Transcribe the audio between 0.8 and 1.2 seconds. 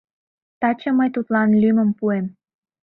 мый